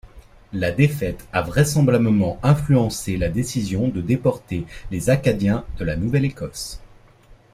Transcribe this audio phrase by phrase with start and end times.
[0.51, 6.81] La défaite a vraisemblablement influencé la décision de déporter les Acadiens de la Nouvelle-Écosse.